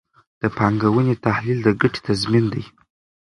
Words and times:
د 0.41 0.43
پانګونې 0.57 1.15
تحلیل 1.25 1.59
د 1.63 1.67
ګټې 1.81 1.99
تضمین 2.07 2.45
دی. 2.53 2.63